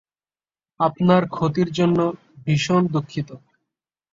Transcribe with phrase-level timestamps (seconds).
[0.79, 1.99] আপনার ক্ষতির জন্য
[2.45, 3.29] ভীষণ দুঃখিত।